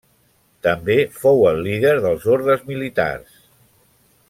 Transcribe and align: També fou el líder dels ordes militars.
També 0.67 0.95
fou 1.25 1.43
el 1.51 1.61
líder 1.67 1.93
dels 2.07 2.25
ordes 2.37 2.65
militars. 2.73 3.39